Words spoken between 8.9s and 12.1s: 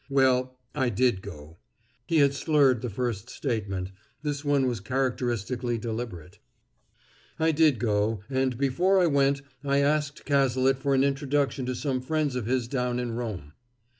I went I asked Cazalet for an introduction to some